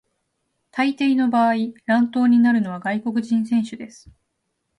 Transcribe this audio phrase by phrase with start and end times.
[0.71, 1.53] 大抵の場合、
[1.85, 4.09] 乱闘になるのは外国人選手です。